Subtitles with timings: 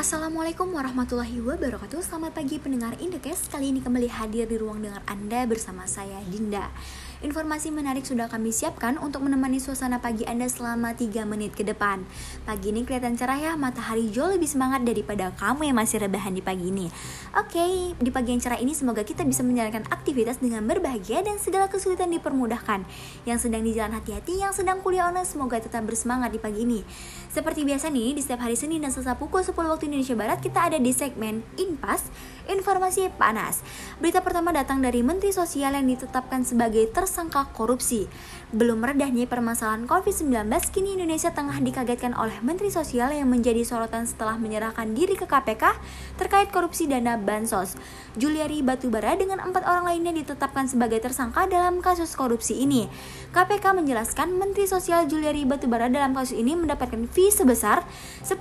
[0.00, 2.00] Assalamualaikum warahmatullahi wabarakatuh.
[2.00, 3.52] Selamat pagi pendengar Indekes.
[3.52, 6.72] Kali ini kembali hadir di ruang dengar Anda bersama saya Dinda
[7.20, 12.00] Informasi menarik sudah kami siapkan untuk menemani suasana pagi Anda selama 3 menit ke depan.
[12.48, 16.40] Pagi ini kelihatan cerah ya, matahari jauh lebih semangat daripada kamu yang masih rebahan di
[16.40, 16.88] pagi ini.
[17.36, 21.68] Oke, di pagi yang cerah ini semoga kita bisa menjalankan aktivitas dengan berbahagia dan segala
[21.68, 22.88] kesulitan dipermudahkan.
[23.28, 26.80] Yang sedang di jalan hati-hati, yang sedang kuliah online semoga tetap bersemangat di pagi ini.
[27.28, 30.72] Seperti biasa nih, di setiap hari Senin dan Selasa pukul 10 waktu Indonesia Barat kita
[30.72, 32.08] ada di segmen Inpas
[32.48, 33.60] Informasi Panas.
[34.00, 37.09] Berita pertama datang dari Menteri Sosial yang ditetapkan sebagai tersangka
[37.52, 38.06] korupsi.
[38.50, 44.38] Belum meredahnya permasalahan COVID-19, kini Indonesia tengah dikagetkan oleh Menteri Sosial yang menjadi sorotan setelah
[44.42, 45.78] menyerahkan diri ke KPK
[46.18, 47.78] terkait korupsi dana bansos.
[48.18, 52.90] Juliari Batubara dengan empat orang lainnya ditetapkan sebagai tersangka dalam kasus korupsi ini.
[53.30, 57.86] KPK menjelaskan Menteri Sosial Juliari Batubara dalam kasus ini mendapatkan fee sebesar
[58.26, 58.34] 10.000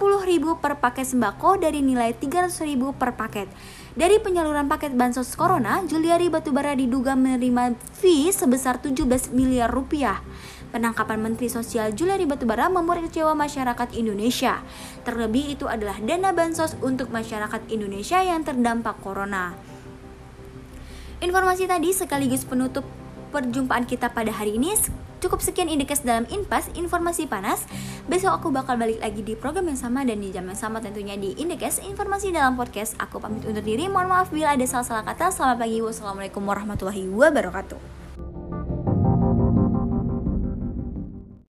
[0.57, 3.45] per paket sembako dari nilai 300.000 per paket.
[3.99, 10.23] Dari penyaluran paket bansos corona, Juliari Batubara diduga menerima fee sebesar 17 miliar rupiah.
[10.71, 14.63] Penangkapan Menteri Sosial Juliari Batubara membuat kecewa masyarakat Indonesia.
[15.03, 19.51] Terlebih itu adalah dana bansos untuk masyarakat Indonesia yang terdampak corona.
[21.19, 22.87] Informasi tadi sekaligus penutup
[23.35, 24.79] perjumpaan kita pada hari ini.
[25.19, 27.67] Cukup sekian indeks dalam Inpas, informasi panas.
[28.07, 31.19] Besok aku bakal balik lagi di program yang sama dan di jam yang sama tentunya
[31.19, 32.95] di Indeks Informasi dalam podcast.
[33.03, 33.91] Aku pamit undur diri.
[33.91, 35.27] Mohon maaf bila ada salah-salah kata.
[35.29, 35.83] Selamat pagi.
[35.83, 37.98] Wassalamualaikum warahmatullahi wabarakatuh.